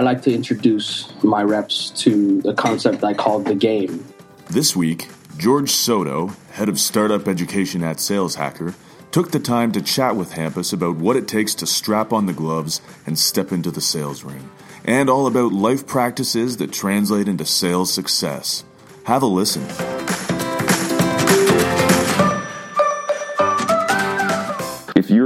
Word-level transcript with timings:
I 0.00 0.02
like 0.02 0.22
to 0.22 0.32
introduce 0.32 1.12
my 1.22 1.42
reps 1.42 1.90
to 2.04 2.40
the 2.40 2.54
concept 2.54 3.04
I 3.04 3.12
call 3.12 3.40
the 3.40 3.54
game. 3.54 4.02
This 4.48 4.74
week, 4.74 5.10
Jorge 5.38 5.66
Soto, 5.66 6.28
head 6.52 6.70
of 6.70 6.80
startup 6.80 7.28
education 7.28 7.84
at 7.84 8.00
Sales 8.00 8.36
Hacker, 8.36 8.74
took 9.10 9.30
the 9.30 9.38
time 9.38 9.72
to 9.72 9.82
chat 9.82 10.16
with 10.16 10.32
Hampus 10.32 10.72
about 10.72 10.96
what 10.96 11.16
it 11.16 11.28
takes 11.28 11.54
to 11.56 11.66
strap 11.66 12.14
on 12.14 12.24
the 12.24 12.32
gloves 12.32 12.80
and 13.04 13.18
step 13.18 13.52
into 13.52 13.70
the 13.70 13.82
sales 13.82 14.24
ring, 14.24 14.48
and 14.86 15.10
all 15.10 15.26
about 15.26 15.52
life 15.52 15.86
practices 15.86 16.56
that 16.56 16.72
translate 16.72 17.28
into 17.28 17.44
sales 17.44 17.92
success. 17.92 18.64
Have 19.04 19.22
a 19.22 19.26
listen. 19.26 19.66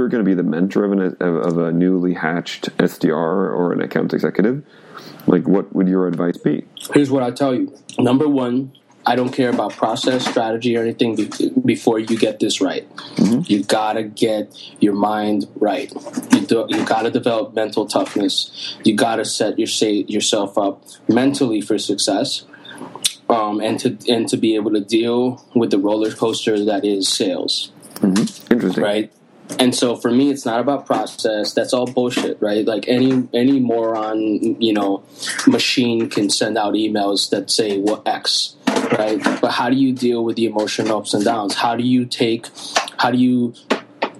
If 0.05 0.11
you 0.11 0.17
were 0.19 0.23
going 0.23 0.25
to 0.25 0.29
be 0.29 0.35
the 0.35 0.43
mentor 0.43 0.83
of, 0.85 0.91
an, 0.91 1.17
of 1.19 1.57
a 1.57 1.71
newly 1.71 2.13
hatched 2.13 2.65
SDR 2.77 3.11
or 3.15 3.73
an 3.73 3.81
account 3.81 4.13
executive, 4.13 4.63
like 5.25 5.47
what 5.47 5.73
would 5.73 5.87
your 5.87 6.07
advice 6.07 6.37
be? 6.37 6.63
Here's 6.93 7.09
what 7.09 7.23
I 7.23 7.31
tell 7.31 7.55
you. 7.55 7.75
Number 7.97 8.29
one, 8.29 8.71
I 9.03 9.15
don't 9.15 9.31
care 9.31 9.49
about 9.49 9.73
process, 9.73 10.23
strategy, 10.27 10.77
or 10.77 10.83
anything 10.83 11.31
before 11.65 11.97
you 11.97 12.19
get 12.19 12.39
this 12.39 12.61
right. 12.61 12.87
Mm-hmm. 13.15 13.41
You 13.45 13.63
gotta 13.63 14.03
get 14.03 14.55
your 14.79 14.93
mind 14.93 15.47
right. 15.55 15.91
You, 16.31 16.41
do, 16.41 16.65
you 16.69 16.85
gotta 16.85 17.09
develop 17.09 17.55
mental 17.55 17.87
toughness. 17.87 18.77
You 18.83 18.95
gotta 18.95 19.25
set 19.25 19.57
your 19.57 19.67
say, 19.67 20.05
yourself 20.07 20.55
up 20.55 20.83
mentally 21.07 21.61
for 21.61 21.79
success, 21.79 22.45
um, 23.27 23.59
and 23.59 23.79
to 23.79 23.97
and 24.07 24.27
to 24.29 24.37
be 24.37 24.55
able 24.55 24.71
to 24.73 24.81
deal 24.81 25.43
with 25.55 25.71
the 25.71 25.79
roller 25.79 26.11
coaster 26.11 26.63
that 26.65 26.85
is 26.85 27.07
sales. 27.07 27.71
Mm-hmm. 27.95 28.53
Interesting, 28.53 28.83
right? 28.83 29.11
And 29.59 29.73
so 29.73 29.95
for 29.95 30.11
me 30.11 30.29
it's 30.29 30.45
not 30.45 30.59
about 30.59 30.85
process. 30.85 31.53
That's 31.53 31.73
all 31.73 31.85
bullshit 31.85 32.41
right? 32.41 32.65
Like 32.65 32.87
any 32.87 33.27
any 33.33 33.59
moron 33.59 34.61
you 34.61 34.73
know 34.73 35.03
machine 35.47 36.09
can 36.09 36.29
send 36.29 36.57
out 36.57 36.73
emails 36.73 37.29
that 37.29 37.49
say 37.51 37.77
what 37.79 38.07
x 38.07 38.55
right? 38.97 39.21
But 39.41 39.51
how 39.51 39.69
do 39.69 39.75
you 39.75 39.93
deal 39.93 40.23
with 40.23 40.35
the 40.35 40.45
emotional 40.45 40.97
ups 40.97 41.13
and 41.13 41.23
downs? 41.23 41.55
How 41.55 41.75
do 41.75 41.83
you 41.83 42.05
take 42.05 42.47
how 42.97 43.11
do 43.11 43.17
you 43.17 43.53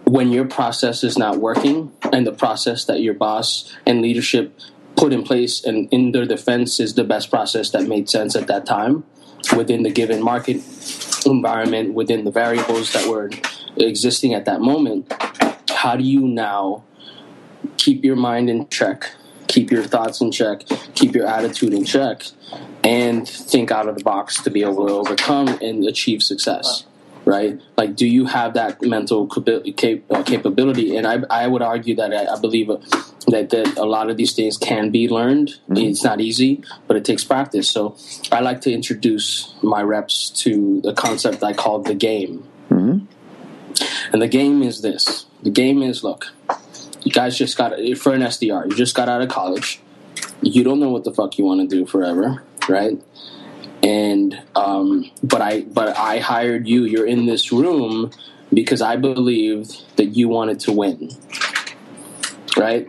when 0.05 0.31
your 0.31 0.45
process 0.45 1.03
is 1.03 1.17
not 1.17 1.37
working 1.37 1.91
and 2.13 2.25
the 2.25 2.31
process 2.31 2.85
that 2.85 3.01
your 3.01 3.13
boss 3.13 3.75
and 3.85 4.01
leadership 4.01 4.57
put 4.95 5.11
in 5.11 5.23
place 5.23 5.63
and 5.63 5.89
in 5.91 6.11
their 6.11 6.25
defense 6.25 6.79
is 6.79 6.93
the 6.93 7.03
best 7.03 7.29
process 7.29 7.71
that 7.71 7.83
made 7.87 8.09
sense 8.09 8.35
at 8.35 8.47
that 8.47 8.65
time 8.65 9.03
within 9.55 9.83
the 9.83 9.91
given 9.91 10.23
market 10.23 10.61
environment 11.25 11.93
within 11.93 12.23
the 12.23 12.31
variables 12.31 12.93
that 12.93 13.07
were 13.09 13.29
existing 13.77 14.33
at 14.33 14.45
that 14.45 14.61
moment, 14.61 15.11
how 15.69 15.95
do 15.95 16.03
you 16.03 16.27
now 16.27 16.83
keep 17.77 18.03
your 18.03 18.15
mind 18.15 18.49
in 18.49 18.67
check, 18.69 19.11
keep 19.47 19.71
your 19.71 19.83
thoughts 19.83 20.21
in 20.21 20.31
check, 20.31 20.63
keep 20.93 21.13
your 21.13 21.27
attitude 21.27 21.73
in 21.73 21.85
check, 21.85 22.23
and 22.83 23.27
think 23.27 23.71
out 23.71 23.87
of 23.87 23.97
the 23.97 24.03
box 24.03 24.41
to 24.43 24.49
be 24.49 24.61
able 24.61 24.87
to 24.87 24.93
overcome 24.93 25.47
and 25.61 25.85
achieve 25.85 26.21
success? 26.21 26.85
Right? 27.25 27.59
Like, 27.75 27.95
do 27.95 28.05
you 28.05 28.27
have 28.27 28.53
that 28.53 28.83
mental 28.83 29.27
uh, 29.35 30.23
capability? 30.23 30.95
And 30.95 31.07
I, 31.07 31.23
I 31.31 31.47
would 31.47 31.63
argue 31.63 31.95
that 31.95 32.13
I, 32.13 32.35
I 32.35 32.39
believe 32.39 32.67
that, 32.67 33.49
that 33.49 33.77
a 33.77 33.85
lot 33.85 34.11
of 34.11 34.17
these 34.17 34.33
things 34.33 34.57
can 34.57 34.91
be 34.91 35.09
learned. 35.09 35.47
Mm-hmm. 35.47 35.77
It's 35.77 36.03
not 36.03 36.21
easy, 36.21 36.63
but 36.85 36.97
it 36.97 37.03
takes 37.03 37.23
practice. 37.23 37.67
So 37.67 37.97
I 38.31 38.41
like 38.41 38.61
to 38.61 38.71
introduce 38.71 39.55
my 39.63 39.81
reps 39.81 40.29
to 40.43 40.81
the 40.81 40.93
concept 40.93 41.43
I 41.43 41.53
call 41.53 41.79
the 41.79 41.95
game. 41.95 42.47
Mm-hmm. 42.69 43.05
And 44.11 44.21
the 44.21 44.27
game 44.27 44.61
is 44.61 44.81
this. 44.81 45.25
The 45.43 45.49
game 45.49 45.81
is 45.81 46.03
look, 46.03 46.31
you 47.03 47.11
guys 47.11 47.37
just 47.37 47.57
got 47.57 47.73
for 47.97 48.13
an 48.13 48.21
SDR, 48.21 48.69
you 48.69 48.75
just 48.75 48.95
got 48.95 49.09
out 49.09 49.21
of 49.21 49.29
college. 49.29 49.81
You 50.41 50.63
don't 50.63 50.79
know 50.79 50.89
what 50.89 51.03
the 51.03 51.13
fuck 51.13 51.37
you 51.37 51.45
want 51.45 51.61
to 51.61 51.75
do 51.75 51.85
forever, 51.85 52.43
right? 52.67 53.01
And 53.83 54.41
um, 54.55 55.11
but 55.23 55.41
I 55.41 55.61
but 55.61 55.97
I 55.97 56.19
hired 56.19 56.67
you. 56.67 56.83
You're 56.83 57.05
in 57.05 57.25
this 57.25 57.51
room 57.51 58.11
because 58.53 58.81
I 58.81 58.95
believed 58.95 59.97
that 59.97 60.07
you 60.07 60.27
wanted 60.29 60.59
to 60.61 60.71
win, 60.71 61.09
right? 62.57 62.87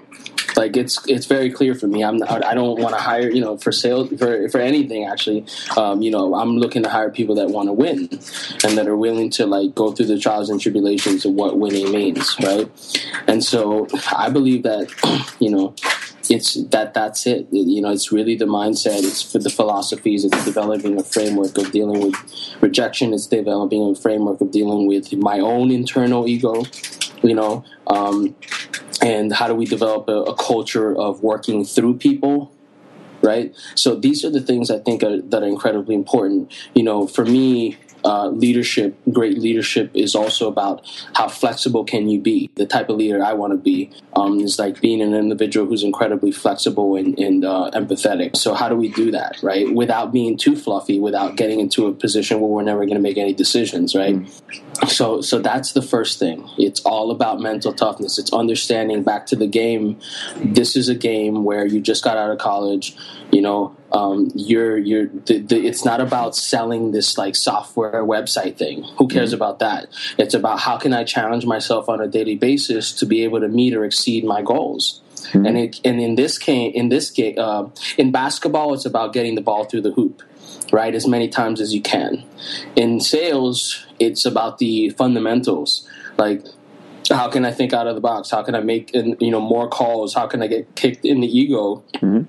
Like 0.57 0.77
it's 0.77 1.07
it's 1.07 1.27
very 1.27 1.51
clear 1.51 1.75
for 1.75 1.87
me. 1.87 2.03
I'm 2.03 2.23
I 2.23 2.55
don't 2.55 2.81
want 2.81 2.95
to 2.95 3.01
hire 3.01 3.31
you 3.31 3.41
know 3.41 3.57
for 3.57 3.73
sales 3.73 4.09
for 4.19 4.49
for 4.49 4.59
anything 4.59 5.05
actually. 5.05 5.45
Um, 5.77 6.03
you 6.03 6.11
know 6.11 6.35
I'm 6.35 6.57
looking 6.59 6.83
to 6.83 6.89
hire 6.89 7.11
people 7.11 7.35
that 7.37 7.49
want 7.49 7.69
to 7.69 7.73
win 7.73 8.09
and 8.65 8.79
that 8.79 8.87
are 8.87 8.97
willing 8.97 9.31
to 9.31 9.47
like 9.47 9.75
go 9.75 9.93
through 9.93 10.07
the 10.07 10.19
trials 10.19 10.51
and 10.51 10.61
tribulations 10.61 11.25
of 11.25 11.33
what 11.33 11.59
winning 11.59 11.93
means, 11.93 12.37
right? 12.43 12.71
And 13.27 13.45
so 13.45 13.87
I 14.17 14.31
believe 14.31 14.63
that 14.63 14.91
you 15.41 15.51
know 15.51 15.75
it's 16.31 16.55
that 16.71 16.95
that's 16.95 17.27
it. 17.27 17.47
You 17.51 17.81
know, 17.81 17.91
it's 17.91 18.13
really 18.13 18.37
the 18.37 18.47
mindset. 18.47 19.05
It's 19.05 19.23
for 19.23 19.39
the 19.39 19.51
philosophies. 19.51 20.25
It's 20.25 20.45
developing 20.45 20.99
a 20.99 21.05
framework 21.05 21.57
of 21.59 21.71
dealing 21.71 22.01
with 22.01 22.15
rejection. 22.61 23.13
It's 23.13 23.27
developing 23.27 23.83
a 23.83 23.95
framework 23.95 24.41
of 24.41 24.51
dealing 24.51 24.87
with 24.87 25.13
my 25.15 25.39
own 25.39 25.71
internal 25.71 26.27
ego. 26.27 26.65
You 27.23 27.35
know, 27.35 27.65
um, 27.87 28.37
and 29.07 29.33
how 29.33 29.47
do 29.47 29.55
we 29.55 29.67
develop 29.67 30.09
a, 30.09 30.19
a 30.33 30.35
culture 30.35 30.97
of 30.97 31.23
working 31.23 31.65
through 31.65 31.97
people 31.99 32.53
right? 33.23 33.57
So 33.75 33.97
these 33.97 34.25
are 34.25 34.31
the 34.31 34.41
things 34.41 34.71
i 34.71 34.79
think 34.79 35.03
are, 35.03 35.21
that 35.21 35.43
are 35.43 35.49
incredibly 35.49 35.95
important. 35.95 36.53
You 36.75 36.85
know 36.89 37.07
for 37.07 37.25
me 37.25 37.77
uh, 38.07 38.29
leadership, 38.29 38.97
great 39.13 39.37
leadership 39.37 39.91
is 39.95 40.15
also 40.15 40.49
about 40.49 40.87
how 41.15 41.27
flexible 41.27 41.85
can 41.85 42.09
you 42.09 42.21
be. 42.21 42.49
The 42.55 42.65
type 42.65 42.89
of 42.89 42.97
leader 42.97 43.23
I 43.23 43.33
want 43.33 43.53
to 43.53 43.57
be 43.57 43.91
um, 44.15 44.39
is 44.39 44.59
like 44.59 44.81
being 44.81 45.03
an 45.03 45.13
individual 45.13 45.67
who's 45.67 45.83
incredibly 45.83 46.31
flexible 46.31 46.95
and, 46.95 47.19
and 47.19 47.45
uh, 47.45 47.71
empathetic. 47.75 48.37
So 48.37 48.55
how 48.55 48.69
do 48.69 48.77
we 48.77 48.91
do 48.91 49.11
that, 49.11 49.43
right? 49.43 49.75
Without 49.75 50.13
being 50.13 50.39
too 50.39 50.55
fluffy, 50.55 51.01
without 51.01 51.37
getting 51.37 51.59
into 51.59 51.87
a 51.87 51.93
position 51.93 52.41
where 52.41 52.49
we're 52.49 52.63
never 52.63 52.87
going 52.87 52.95
to 52.97 53.03
make 53.03 53.19
any 53.19 53.35
decisions, 53.35 53.97
right? 53.97 54.15
Mm. 54.15 54.89
So, 54.89 55.21
so 55.21 55.41
that's 55.41 55.73
the 55.73 55.83
first 55.83 56.21
thing. 56.21 56.49
It's 56.59 56.81
all 56.83 57.11
about 57.11 57.41
mental 57.41 57.73
toughness. 57.73 58.19
It's 58.19 58.33
understanding 58.33 59.03
back 59.03 59.27
to 59.27 59.37
the 59.37 59.49
game. 59.49 59.99
This 60.37 60.77
is 60.77 60.89
a 60.89 60.95
game 60.95 61.45
where 61.45 61.67
you 61.67 61.81
just 61.81 62.05
got 62.05 62.17
out 62.17 62.31
of 62.31 62.39
college. 62.39 62.97
You 63.33 63.43
know, 63.43 63.77
um, 63.93 64.31
you're 64.35 64.77
you're 64.77 65.07
the, 65.07 65.39
the, 65.39 65.67
it's 65.67 65.85
not 65.85 66.01
about 66.01 66.35
selling 66.37 66.93
this 66.93 67.17
like 67.17 67.37
software 67.37 68.05
website 68.05 68.57
thing. 68.57 68.83
Who 68.99 69.09
cares 69.09 69.31
mm-hmm. 69.31 69.37
about 69.37 69.59
that? 69.61 69.89
It's 70.19 70.35
about 70.35 70.61
how 70.61 70.77
can 70.77 70.93
i 70.93 71.05
challenge 71.05 71.47
myself 71.47 71.89
on 71.89 72.01
a 72.01 72.09
daily 72.09 72.37
basis 72.37 72.93
to 72.93 73.07
be 73.07 73.23
able 73.25 73.41
to 73.41 73.49
meet 73.49 73.75
or 73.75 73.85
exceed 73.85 74.25
my 74.25 74.43
goals. 74.43 75.03
Mm-hmm. 75.17 75.47
and 75.47 75.59
it, 75.59 75.81
and 75.83 76.01
in 76.01 76.15
this 76.15 76.37
case 76.39 76.73
in 76.75 76.89
this 76.89 77.11
game 77.11 77.37
uh, 77.39 77.69
in 77.97 78.13
basketball 78.13 78.75
it's 78.75 78.85
about 78.85 79.13
getting 79.13 79.35
the 79.35 79.41
ball 79.41 79.65
through 79.65 79.81
the 79.81 79.93
hoop 79.93 80.23
right? 80.73 80.95
As 80.95 81.07
many 81.07 81.29
times 81.29 81.61
as 81.61 81.73
you 81.73 81.81
can. 81.81 82.25
In 82.75 83.01
sales 83.01 83.87
it's 83.99 84.25
about 84.25 84.59
the 84.59 84.91
fundamentals. 84.91 85.89
Like 86.19 86.45
how 87.09 87.29
can 87.29 87.45
i 87.45 87.53
think 87.53 87.73
out 87.73 87.87
of 87.87 87.95
the 87.95 88.01
box? 88.01 88.31
How 88.31 88.43
can 88.43 88.55
i 88.55 88.61
make 88.61 88.93
you 88.95 89.31
know 89.31 89.41
more 89.41 89.69
calls? 89.69 90.15
How 90.15 90.27
can 90.27 90.43
i 90.43 90.49
get 90.49 90.75
kicked 90.75 91.05
in 91.05 91.21
the 91.21 91.29
ego? 91.29 91.83
Mm-hmm 91.95 92.25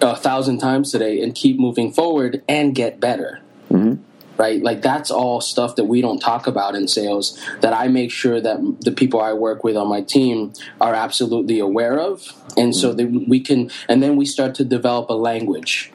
a 0.00 0.16
thousand 0.16 0.58
times 0.58 0.90
today 0.90 1.22
and 1.22 1.34
keep 1.34 1.58
moving 1.58 1.92
forward 1.92 2.42
and 2.48 2.74
get 2.74 3.00
better. 3.00 3.40
Mm-hmm. 3.70 4.02
Right? 4.38 4.62
Like 4.62 4.82
that's 4.82 5.10
all 5.10 5.40
stuff 5.40 5.76
that 5.76 5.84
we 5.84 6.00
don't 6.00 6.18
talk 6.18 6.46
about 6.46 6.74
in 6.74 6.88
sales 6.88 7.38
that 7.60 7.72
I 7.72 7.88
make 7.88 8.10
sure 8.10 8.40
that 8.40 8.58
the 8.80 8.90
people 8.90 9.20
I 9.20 9.34
work 9.34 9.62
with 9.62 9.76
on 9.76 9.88
my 9.88 10.00
team 10.00 10.52
are 10.80 10.94
absolutely 10.94 11.60
aware 11.60 12.00
of. 12.00 12.32
And 12.56 12.72
mm-hmm. 12.72 12.80
so 12.80 12.92
that 12.92 13.06
we 13.28 13.40
can, 13.40 13.70
and 13.88 14.02
then 14.02 14.16
we 14.16 14.26
start 14.26 14.54
to 14.56 14.64
develop 14.64 15.10
a 15.10 15.14
language. 15.14 15.92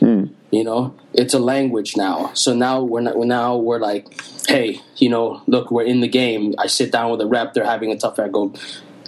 Mm. 0.00 0.30
You 0.50 0.64
know, 0.64 0.94
it's 1.12 1.34
a 1.34 1.38
language 1.38 1.96
now. 1.96 2.32
So 2.34 2.54
now 2.54 2.82
we're 2.82 3.02
not, 3.02 3.16
now 3.18 3.56
we're 3.56 3.78
like, 3.78 4.06
hey, 4.48 4.80
you 4.96 5.08
know, 5.08 5.42
look, 5.46 5.70
we're 5.70 5.84
in 5.84 6.00
the 6.00 6.08
game. 6.08 6.54
I 6.58 6.66
sit 6.66 6.92
down 6.92 7.10
with 7.10 7.20
a 7.20 7.26
rep, 7.26 7.54
they're 7.54 7.64
having 7.64 7.92
a 7.92 7.96
tough. 7.96 8.18
I 8.18 8.28
go, 8.28 8.52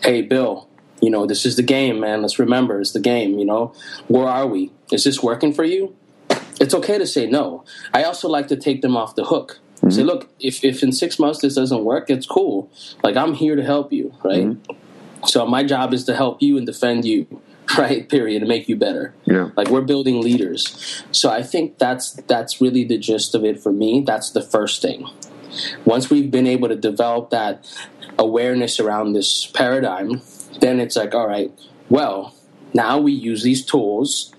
hey, 0.03 0.23
Bill, 0.23 0.68
you 1.01 1.11
know, 1.11 1.27
this 1.27 1.47
is 1.47 1.57
the 1.57 1.63
game, 1.63 2.01
man. 2.01 2.23
Let's 2.23 2.39
remember 2.39 2.81
it's 2.81 2.93
the 2.93 3.01
game, 3.01 3.39
you 3.39 3.45
know. 3.45 3.73
Where 4.09 4.27
are 4.27 4.47
we? 4.47 4.73
Is 4.91 5.05
this 5.05 5.23
working 5.23 5.53
for 5.53 5.65
you? 5.65 5.95
It's 6.61 6.75
okay 6.75 6.99
to 6.99 7.07
say 7.07 7.27
no. 7.27 7.65
I 7.95 8.03
also 8.03 8.29
like 8.29 8.49
to 8.49 8.57
take 8.57 8.83
them 8.83 8.97
off 8.97 9.15
the 9.15 9.25
hook. 9.25 9.61
Mm-hmm. 9.77 9.91
Say, 9.91 10.03
look, 10.03 10.29
if, 10.41 10.65
if 10.65 10.83
in 10.83 10.93
six 10.93 11.19
months 11.19 11.41
this 11.41 11.55
doesn't 11.55 11.85
work, 11.85 12.11
it's 12.11 12.27
cool. 12.27 12.71
Like, 13.03 13.17
I'm 13.17 13.35
here 13.35 13.55
to 13.55 13.63
help 13.63 13.93
you, 13.93 14.13
right? 14.25 14.47
Mm-hmm. 14.47 15.27
So, 15.27 15.47
my 15.47 15.63
job 15.63 15.95
is 15.95 16.05
to 16.07 16.17
help 16.17 16.43
you 16.43 16.57
and 16.57 16.67
defend 16.67 17.05
you, 17.05 17.41
right? 17.79 18.09
Period, 18.09 18.43
and 18.43 18.49
make 18.49 18.69
you 18.69 18.75
better. 18.75 19.15
Yeah. 19.25 19.51
Like, 19.57 19.69
we're 19.69 19.83
building 19.83 20.21
leaders. 20.21 21.05
So, 21.13 21.31
I 21.31 21.45
think 21.45 21.79
that's 21.79 22.15
that's 22.27 22.61
really 22.61 22.85
the 22.85 22.99
gist 22.99 23.37
of 23.37 23.45
it 23.45 23.61
for 23.61 23.73
me. 23.73 24.03
That's 24.05 24.31
the 24.31 24.43
first 24.43 24.83
thing. 24.83 25.09
Once 25.85 26.11
we've 26.11 26.31
been 26.31 26.47
able 26.47 26.69
to 26.69 26.77
develop 26.77 27.31
that 27.31 27.67
awareness 28.19 28.81
around 28.81 29.13
this 29.13 29.47
paradigm, 29.47 30.23
then 30.61 30.81
it's 30.81 30.97
like, 30.97 31.15
all 31.15 31.27
right, 31.27 31.51
well, 31.89 32.35
now 32.75 32.99
we 32.99 33.13
use 33.13 33.43
these 33.43 33.65
tools. 33.65 34.33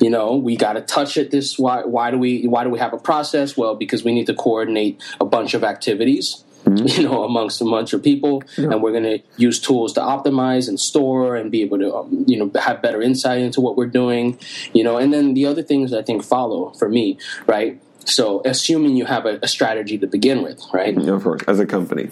You 0.00 0.10
know, 0.10 0.34
we 0.36 0.56
got 0.56 0.72
to 0.72 0.80
touch 0.80 1.16
it. 1.16 1.30
This 1.30 1.58
why 1.58 1.84
why 1.84 2.10
do 2.10 2.18
we 2.18 2.46
why 2.46 2.64
do 2.64 2.70
we 2.70 2.78
have 2.80 2.92
a 2.92 2.98
process? 2.98 3.56
Well, 3.56 3.74
because 3.76 4.04
we 4.04 4.12
need 4.12 4.26
to 4.26 4.34
coordinate 4.34 5.00
a 5.20 5.24
bunch 5.24 5.54
of 5.54 5.62
activities. 5.64 6.42
you 6.66 7.02
know, 7.02 7.24
amongst 7.24 7.60
a 7.60 7.64
bunch 7.66 7.92
of 7.92 8.02
people, 8.02 8.42
and 8.56 8.82
we're 8.82 8.90
going 8.90 9.02
to 9.04 9.18
use 9.36 9.60
tools 9.60 9.92
to 9.92 10.00
optimize 10.00 10.66
and 10.66 10.80
store 10.80 11.36
and 11.36 11.50
be 11.50 11.60
able 11.60 11.78
to, 11.78 11.94
um, 11.94 12.24
you 12.26 12.38
know, 12.38 12.50
have 12.58 12.80
better 12.80 13.02
insight 13.02 13.40
into 13.42 13.60
what 13.60 13.76
we're 13.76 13.84
doing, 13.86 14.38
you 14.72 14.82
know, 14.82 14.96
and 14.96 15.12
then 15.12 15.34
the 15.34 15.44
other 15.44 15.62
things 15.62 15.92
I 15.92 16.00
think 16.02 16.24
follow 16.24 16.70
for 16.70 16.88
me, 16.88 17.18
right? 17.46 17.78
So, 18.06 18.40
assuming 18.46 18.96
you 18.96 19.04
have 19.04 19.26
a, 19.26 19.38
a 19.42 19.46
strategy 19.46 19.98
to 19.98 20.06
begin 20.06 20.42
with, 20.42 20.58
right? 20.72 20.96
Of 20.96 21.22
course, 21.22 21.42
as 21.46 21.60
a 21.60 21.66
company 21.66 22.08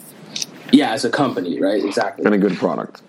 Yeah, 0.70 0.92
as 0.92 1.06
a 1.06 1.10
company, 1.10 1.58
right? 1.58 1.82
Exactly. 1.82 2.26
and 2.26 2.34
a 2.34 2.38
good 2.38 2.58
product. 2.58 3.00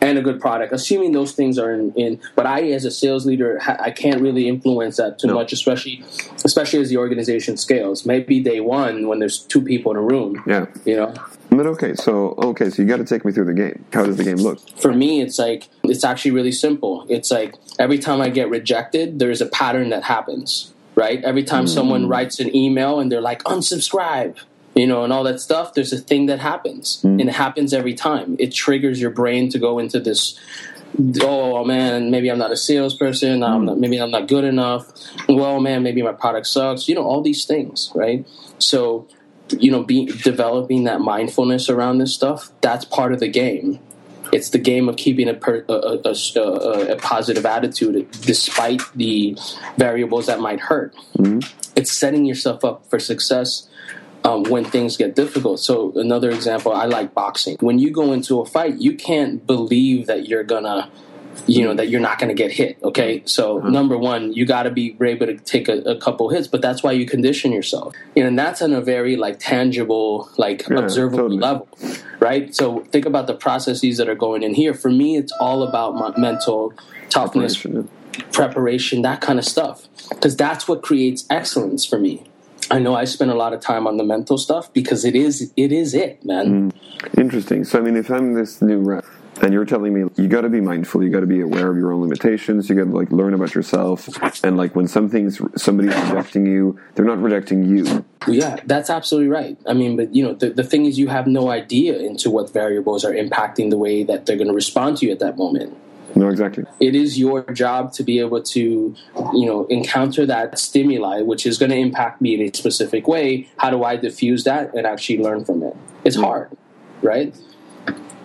And 0.00 0.18
a 0.18 0.22
good 0.22 0.40
product. 0.40 0.72
Assuming 0.72 1.12
those 1.12 1.32
things 1.32 1.58
are 1.58 1.72
in, 1.72 1.92
in 1.94 2.20
but 2.34 2.46
I, 2.46 2.62
as 2.70 2.84
a 2.84 2.90
sales 2.90 3.26
leader, 3.26 3.58
ha- 3.58 3.76
I 3.80 3.90
can't 3.90 4.20
really 4.20 4.48
influence 4.48 4.96
that 4.96 5.18
too 5.18 5.28
No. 5.28 5.34
much, 5.34 5.52
especially 5.52 6.04
especially 6.44 6.80
as 6.80 6.88
the 6.88 6.96
organization 6.98 7.56
scales. 7.56 8.06
Maybe 8.06 8.40
day 8.40 8.60
one 8.60 9.08
when 9.08 9.18
there's 9.18 9.38
two 9.38 9.60
people 9.60 9.92
in 9.92 9.98
a 9.98 10.02
room, 10.02 10.42
Yeah. 10.46 10.66
you 10.84 10.96
know. 10.96 11.14
But 11.50 11.66
okay, 11.66 11.94
so 11.94 12.34
okay, 12.38 12.70
so 12.70 12.82
you 12.82 12.88
got 12.88 12.98
to 12.98 13.04
take 13.04 13.24
me 13.24 13.32
through 13.32 13.46
the 13.46 13.54
game. 13.54 13.84
How 13.92 14.04
does 14.04 14.16
the 14.16 14.24
game 14.24 14.36
look? 14.36 14.58
For 14.78 14.92
me, 14.92 15.20
it's 15.20 15.38
like 15.38 15.68
it's 15.84 16.04
actually 16.04 16.32
really 16.32 16.52
simple. 16.52 17.06
It's 17.08 17.30
like 17.30 17.54
every 17.78 17.98
time 17.98 18.20
I 18.20 18.28
get 18.30 18.50
rejected, 18.50 19.18
there's 19.18 19.40
a 19.40 19.46
pattern 19.46 19.90
that 19.90 20.04
happens. 20.04 20.72
Right? 20.94 21.22
Every 21.22 21.44
time 21.44 21.64
hmm. 21.64 21.68
someone 21.68 22.08
writes 22.08 22.40
an 22.40 22.54
email 22.56 23.00
and 23.00 23.12
they're 23.12 23.20
like 23.20 23.42
unsubscribe, 23.44 24.38
you 24.76 24.86
know, 24.86 25.04
and 25.04 25.12
all 25.12 25.24
that 25.24 25.40
stuff, 25.40 25.74
there's 25.74 25.92
a 25.92 25.98
thing 25.98 26.26
that 26.26 26.38
happens, 26.38 27.02
mm. 27.02 27.20
and 27.20 27.28
it 27.28 27.34
happens 27.34 27.72
every 27.72 27.94
time. 27.94 28.36
It 28.38 28.52
triggers 28.52 29.00
your 29.00 29.10
brain 29.10 29.48
to 29.50 29.58
go 29.58 29.78
into 29.78 29.98
this 29.98 30.38
oh, 31.22 31.56
oh 31.56 31.64
man, 31.64 32.10
maybe 32.10 32.30
I'm 32.30 32.38
not 32.38 32.52
a 32.52 32.56
salesperson. 32.56 33.42
I'm 33.42 33.62
mm. 33.62 33.66
not, 33.66 33.78
maybe 33.78 33.98
I'm 33.98 34.10
not 34.10 34.28
good 34.28 34.44
enough. 34.44 34.86
Well, 35.28 35.60
man, 35.60 35.82
maybe 35.82 36.02
my 36.02 36.12
product 36.12 36.46
sucks. 36.46 36.88
You 36.88 36.94
know, 36.94 37.04
all 37.04 37.22
these 37.22 37.44
things, 37.44 37.90
right? 37.94 38.26
So, 38.58 39.08
you 39.58 39.70
know, 39.70 39.82
be 39.82 40.06
developing 40.06 40.84
that 40.84 41.00
mindfulness 41.00 41.68
around 41.68 41.98
this 41.98 42.14
stuff. 42.14 42.50
That's 42.60 42.84
part 42.84 43.12
of 43.12 43.20
the 43.20 43.28
game. 43.28 43.78
It's 44.32 44.50
the 44.50 44.58
game 44.58 44.88
of 44.88 44.96
keeping 44.96 45.28
a, 45.28 45.34
per, 45.34 45.64
a, 45.68 46.00
a, 46.04 46.92
a, 46.92 46.96
positive 46.96 47.46
attitude 47.46 48.10
despite 48.22 48.82
the 48.92 49.38
variables 49.76 50.26
that 50.26 50.40
might 50.40 50.58
hurt. 50.58 50.96
Mm. 51.16 51.48
It's 51.76 51.92
setting 51.92 52.24
yourself 52.24 52.64
up 52.64 52.84
for 52.90 52.98
success 52.98 53.68
um, 54.26 54.42
when 54.44 54.64
things 54.64 54.96
get 54.96 55.14
difficult. 55.14 55.60
So 55.60 55.92
another 55.96 56.30
example, 56.30 56.72
I 56.72 56.86
like 56.86 57.14
boxing. 57.14 57.56
When 57.60 57.78
you 57.78 57.90
go 57.90 58.12
into 58.12 58.40
a 58.40 58.46
fight, 58.46 58.74
you 58.86 58.94
can't 58.94 59.46
believe 59.46 60.06
that 60.06 60.28
you're 60.28 60.42
gonna, 60.44 60.90
you 61.46 61.62
know, 61.64 61.74
that 61.74 61.88
you're 61.90 62.00
not 62.00 62.18
gonna 62.18 62.34
get 62.34 62.50
hit. 62.50 62.76
Okay, 62.82 63.22
so 63.24 63.58
number 63.58 63.96
one, 63.96 64.32
you 64.32 64.44
got 64.44 64.64
to 64.64 64.70
be 64.70 64.96
able 65.00 65.26
to 65.26 65.36
take 65.38 65.68
a, 65.68 65.78
a 65.82 65.96
couple 65.96 66.28
hits, 66.30 66.48
but 66.48 66.60
that's 66.60 66.82
why 66.82 66.92
you 66.92 67.06
condition 67.06 67.52
yourself, 67.52 67.94
and 68.16 68.36
that's 68.38 68.60
on 68.62 68.72
a 68.72 68.80
very 68.80 69.14
like 69.16 69.38
tangible, 69.38 70.28
like 70.36 70.66
Yeah, 70.68 70.78
observable 70.78 71.24
totally. 71.24 71.40
level, 71.40 71.68
right? 72.18 72.54
So 72.54 72.80
think 72.92 73.06
about 73.06 73.26
the 73.28 73.34
processes 73.34 73.96
that 73.98 74.08
are 74.08 74.14
going 74.26 74.42
in 74.42 74.54
here. 74.54 74.74
For 74.74 74.90
me, 74.90 75.16
it's 75.16 75.32
all 75.40 75.62
about 75.62 75.94
my 75.94 76.12
mental 76.18 76.72
toughness, 77.10 77.64
preparation, 78.32 79.02
that 79.02 79.20
kind 79.20 79.38
of 79.38 79.44
stuff. 79.44 79.86
Because 80.08 80.36
that's 80.36 80.66
what 80.66 80.82
creates 80.82 81.24
excellence 81.30 81.84
for 81.84 81.98
me. 81.98 82.24
I 82.70 82.78
know 82.78 82.94
I 82.94 83.04
spend 83.04 83.30
a 83.30 83.34
lot 83.34 83.52
of 83.52 83.60
time 83.60 83.86
on 83.86 83.96
the 83.96 84.04
mental 84.04 84.38
stuff 84.38 84.72
because 84.72 85.04
it 85.04 85.14
is 85.14 85.52
it 85.56 85.72
is 85.72 85.94
it, 85.94 86.24
man. 86.24 86.70
Mm. 86.70 87.18
Interesting. 87.18 87.64
So, 87.64 87.78
I 87.78 87.82
mean, 87.82 87.96
if 87.96 88.10
I'm 88.10 88.34
this 88.34 88.60
new 88.62 88.80
rep 88.80 89.04
and 89.42 89.52
you're 89.52 89.64
telling 89.64 89.92
me 89.92 90.10
you 90.16 90.28
got 90.28 90.42
to 90.42 90.48
be 90.48 90.60
mindful, 90.60 91.02
you 91.02 91.10
got 91.10 91.20
to 91.20 91.26
be 91.26 91.40
aware 91.40 91.70
of 91.70 91.76
your 91.76 91.92
own 91.92 92.00
limitations, 92.00 92.68
you 92.68 92.74
got 92.74 92.84
to 92.84 92.96
like 92.96 93.10
learn 93.10 93.34
about 93.34 93.54
yourself, 93.54 94.08
and 94.42 94.56
like 94.56 94.74
when 94.74 94.88
something's 94.88 95.40
somebody's 95.56 95.94
rejecting 95.94 96.46
you, 96.46 96.78
they're 96.94 97.04
not 97.04 97.20
rejecting 97.20 97.64
you. 97.64 98.04
Yeah, 98.26 98.58
that's 98.64 98.90
absolutely 98.90 99.28
right. 99.28 99.58
I 99.66 99.74
mean, 99.74 99.96
but 99.96 100.14
you 100.14 100.24
know, 100.24 100.34
the, 100.34 100.50
the 100.50 100.64
thing 100.64 100.86
is, 100.86 100.98
you 100.98 101.08
have 101.08 101.26
no 101.26 101.50
idea 101.50 101.98
into 101.98 102.30
what 102.30 102.52
variables 102.52 103.04
are 103.04 103.12
impacting 103.12 103.70
the 103.70 103.78
way 103.78 104.02
that 104.04 104.26
they're 104.26 104.36
going 104.36 104.48
to 104.48 104.54
respond 104.54 104.96
to 104.98 105.06
you 105.06 105.12
at 105.12 105.20
that 105.20 105.36
moment. 105.36 105.76
No, 106.16 106.30
exactly. 106.30 106.64
It 106.80 106.94
is 106.94 107.18
your 107.18 107.42
job 107.52 107.92
to 107.92 108.02
be 108.02 108.20
able 108.20 108.42
to, 108.42 108.60
you 109.34 109.46
know, 109.46 109.66
encounter 109.66 110.24
that 110.24 110.58
stimuli, 110.58 111.20
which 111.20 111.44
is 111.44 111.58
going 111.58 111.70
to 111.70 111.76
impact 111.76 112.22
me 112.22 112.34
in 112.34 112.40
a 112.40 112.56
specific 112.56 113.06
way. 113.06 113.46
How 113.58 113.68
do 113.68 113.84
I 113.84 113.96
diffuse 113.96 114.44
that 114.44 114.74
and 114.74 114.86
actually 114.86 115.18
learn 115.18 115.44
from 115.44 115.62
it? 115.62 115.76
It's 116.04 116.16
mm-hmm. 116.16 116.24
hard, 116.24 116.56
right? 117.02 117.36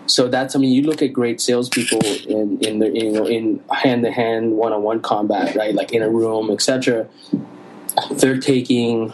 So 0.06 0.30
that's 0.30 0.56
I 0.56 0.60
mean, 0.60 0.72
you 0.72 0.84
look 0.84 1.02
at 1.02 1.12
great 1.12 1.42
salespeople 1.42 2.00
in 2.28 2.60
in 2.60 2.80
the 2.80 2.90
you 2.90 3.12
know 3.12 3.26
in 3.26 3.62
hand 3.72 4.04
to 4.04 4.12
hand, 4.12 4.54
one 4.54 4.72
on 4.72 4.84
one 4.84 5.02
combat, 5.02 5.56
right? 5.56 5.76
Like 5.76 5.92
in 5.92 6.02
a 6.02 6.10
room, 6.10 6.50
etc. 6.50 7.08
They're 8.12 8.40
taking 8.40 9.14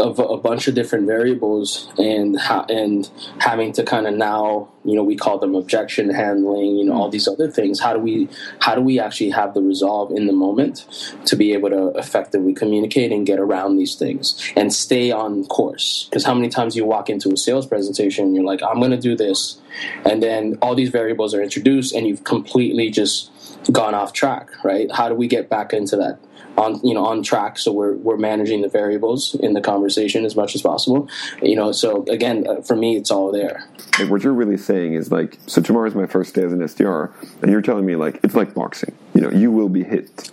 of 0.00 0.18
a 0.18 0.36
bunch 0.36 0.66
of 0.66 0.74
different 0.74 1.06
variables 1.06 1.88
and 1.98 2.38
ha- 2.38 2.66
and 2.68 3.10
having 3.38 3.72
to 3.72 3.84
kind 3.84 4.06
of 4.06 4.14
now 4.14 4.68
you 4.84 4.94
know 4.94 5.04
we 5.04 5.14
call 5.14 5.38
them 5.38 5.54
objection 5.54 6.10
handling 6.10 6.76
you 6.76 6.84
know 6.84 6.94
all 6.94 7.08
mm. 7.08 7.12
these 7.12 7.28
other 7.28 7.50
things. 7.50 7.80
How 7.80 7.92
do 7.92 8.00
we 8.00 8.28
how 8.60 8.74
do 8.74 8.80
we 8.80 8.98
actually 8.98 9.30
have 9.30 9.54
the 9.54 9.62
resolve 9.62 10.10
in 10.12 10.26
the 10.26 10.32
moment 10.32 10.86
to 11.26 11.36
be 11.36 11.52
able 11.52 11.70
to 11.70 11.88
effectively 11.98 12.54
communicate 12.54 13.12
and 13.12 13.26
get 13.26 13.38
around 13.38 13.76
these 13.76 13.94
things 13.94 14.52
and 14.56 14.72
stay 14.72 15.10
on 15.10 15.44
course? 15.46 16.06
Because 16.08 16.24
how 16.24 16.34
many 16.34 16.48
times 16.48 16.74
you 16.74 16.84
walk 16.84 17.10
into 17.10 17.32
a 17.32 17.36
sales 17.36 17.66
presentation 17.66 18.26
and 18.26 18.34
you're 18.34 18.44
like 18.44 18.62
i'm 18.62 18.78
going 18.78 18.90
to 18.90 18.96
do 18.96 19.16
this 19.16 19.60
and 20.04 20.22
then 20.22 20.58
all 20.62 20.74
these 20.74 20.90
variables 20.90 21.34
are 21.34 21.42
introduced 21.42 21.94
and 21.94 22.06
you've 22.06 22.24
completely 22.24 22.90
just 22.90 23.30
gone 23.72 23.94
off 23.94 24.12
track 24.12 24.50
right? 24.64 24.90
How 24.92 25.08
do 25.08 25.14
we 25.14 25.28
get 25.28 25.48
back 25.48 25.72
into 25.72 25.96
that 25.96 26.18
on 26.58 26.80
you 26.84 26.92
know 26.94 27.04
on 27.06 27.22
track 27.22 27.58
so 27.58 27.72
we're 27.72 27.94
we're 27.94 28.16
managing 28.16 28.60
the 28.62 28.68
variables 28.68 29.34
in 29.36 29.54
the 29.54 29.60
conversation 29.60 30.24
as 30.24 30.34
much 30.36 30.54
as 30.54 30.62
possible 30.62 31.08
you 31.42 31.54
know 31.56 31.72
so 31.72 32.04
again 32.08 32.46
uh, 32.48 32.60
for 32.62 32.76
me 32.76 32.96
it's 32.96 33.10
all 33.10 33.30
there 33.32 33.64
Like 33.98 34.10
what 34.10 34.22
you're 34.24 34.32
really 34.34 34.56
saying 34.56 34.94
is 34.94 35.10
like, 35.12 35.38
so 35.46 35.60
tomorrow's 35.62 35.94
my 35.94 36.06
first 36.06 36.34
day 36.34 36.42
as 36.42 36.52
an 36.52 36.60
SDR, 36.60 37.12
and 37.42 37.50
you're 37.50 37.62
telling 37.62 37.86
me 37.86 37.96
like 37.96 38.18
it's 38.22 38.34
like 38.34 38.54
boxing. 38.54 38.92
You 39.14 39.20
know, 39.22 39.30
you 39.30 39.50
will 39.50 39.68
be 39.68 39.82
hit. 39.84 40.30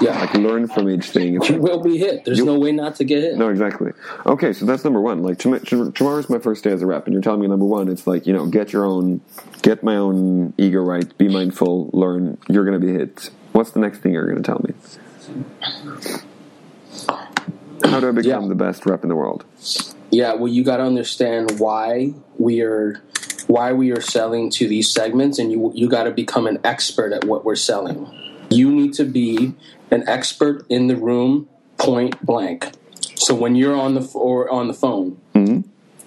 yeah 0.00 0.18
Like 0.20 0.34
learn 0.34 0.68
from 0.68 0.88
each 0.88 1.06
thing. 1.10 1.36
It's 1.36 1.48
you 1.48 1.56
like- 1.56 1.62
will 1.62 1.82
be 1.82 1.98
hit 1.98 2.24
there's 2.24 2.42
no 2.42 2.58
way 2.58 2.72
not 2.72 2.96
to 2.96 3.04
get 3.04 3.22
hit 3.22 3.36
No, 3.36 3.48
exactly. 3.48 3.92
Okay, 4.26 4.52
so 4.52 4.64
that's 4.66 4.84
number 4.84 5.00
one. 5.00 5.22
Like 5.22 5.38
tom- 5.38 5.58
tom- 5.60 5.92
tomorrow's 5.92 6.28
my 6.30 6.38
first 6.38 6.64
day 6.64 6.70
as 6.72 6.82
a 6.82 6.86
rep, 6.86 7.06
and 7.06 7.12
you're 7.12 7.22
telling 7.22 7.40
me 7.40 7.46
number 7.48 7.66
one, 7.66 7.88
it's 7.88 8.06
like 8.06 8.26
you 8.26 8.32
know, 8.32 8.46
get 8.46 8.72
your 8.72 8.84
own, 8.84 9.20
get 9.62 9.82
my 9.82 9.96
own 9.96 10.54
ego 10.58 10.80
right, 10.80 11.06
be 11.18 11.28
mindful, 11.28 11.90
learn. 11.92 12.38
You're 12.48 12.64
going 12.64 12.80
to 12.80 12.84
be 12.86 12.92
hit. 12.92 13.30
What's 13.52 13.72
the 13.72 13.80
next 13.80 13.98
thing 13.98 14.12
you're 14.12 14.26
going 14.30 14.42
to 14.42 14.46
tell 14.50 14.60
me? 14.66 14.72
How 17.84 18.00
do 18.00 18.08
I 18.08 18.12
become 18.12 18.42
Yeah. 18.42 18.48
the 18.48 18.54
best 18.54 18.86
rep 18.86 19.02
in 19.02 19.08
the 19.08 19.16
world? 19.16 19.44
yeah 20.10 20.34
well 20.34 20.48
you 20.52 20.62
got 20.62 20.76
to 20.76 20.82
understand 20.82 21.58
why 21.58 22.12
we 22.36 22.60
are 22.60 23.00
why 23.46 23.72
we 23.72 23.90
are 23.92 24.00
selling 24.02 24.50
to 24.50 24.68
these 24.68 24.92
segments 24.92 25.38
and 25.38 25.50
you 25.50 25.72
you 25.74 25.88
got 25.88 26.04
to 26.04 26.10
become 26.10 26.46
an 26.46 26.58
expert 26.64 27.12
at 27.12 27.24
what 27.24 27.44
we're 27.44 27.56
selling. 27.56 28.06
You 28.50 28.70
need 28.70 28.92
to 28.94 29.04
be 29.04 29.54
an 29.90 30.06
expert 30.06 30.66
in 30.68 30.88
the 30.88 30.96
room 30.96 31.48
point 31.78 32.20
blank. 32.24 32.72
So 33.14 33.34
when 33.34 33.56
you're 33.56 33.74
on 33.74 33.94
the 33.94 34.06
or 34.14 34.50
on 34.50 34.68
the 34.68 34.74
phone 34.74 35.16
mm-hmm. 35.34 35.60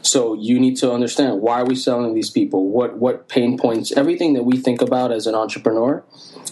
so 0.03 0.35
you 0.35 0.59
need 0.59 0.77
to 0.77 0.91
understand 0.91 1.41
why 1.41 1.61
are 1.61 1.65
we 1.65 1.75
selling 1.75 2.13
these 2.13 2.29
people? 2.29 2.69
What 2.69 2.97
what 2.97 3.27
pain 3.27 3.57
points? 3.57 3.91
Everything 3.91 4.33
that 4.33 4.43
we 4.43 4.57
think 4.57 4.81
about 4.81 5.11
as 5.11 5.25
an 5.25 5.33
entrepreneur 5.35 6.03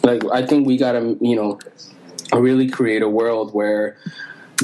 like 0.03 0.23
i 0.33 0.45
think 0.45 0.65
we 0.65 0.75
got 0.75 0.93
to 0.93 1.17
you 1.21 1.35
know 1.35 1.59
really 2.35 2.69
create 2.69 3.01
a 3.01 3.09
world 3.09 3.53
where 3.53 3.97